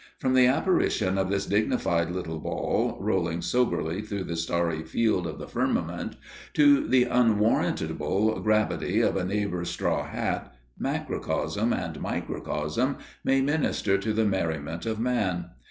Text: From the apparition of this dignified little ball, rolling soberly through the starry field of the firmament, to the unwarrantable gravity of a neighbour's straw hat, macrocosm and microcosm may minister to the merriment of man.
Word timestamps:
From 0.17 0.33
the 0.33 0.47
apparition 0.47 1.19
of 1.19 1.29
this 1.29 1.45
dignified 1.45 2.09
little 2.09 2.39
ball, 2.39 2.97
rolling 2.99 3.43
soberly 3.43 4.01
through 4.01 4.23
the 4.23 4.35
starry 4.35 4.81
field 4.81 5.27
of 5.27 5.37
the 5.37 5.47
firmament, 5.47 6.15
to 6.55 6.87
the 6.87 7.03
unwarrantable 7.03 8.39
gravity 8.41 9.01
of 9.01 9.15
a 9.15 9.23
neighbour's 9.23 9.69
straw 9.69 10.03
hat, 10.03 10.55
macrocosm 10.79 11.71
and 11.71 12.01
microcosm 12.01 12.97
may 13.23 13.41
minister 13.41 13.99
to 13.99 14.11
the 14.11 14.25
merriment 14.25 14.87
of 14.87 14.99
man. 14.99 15.51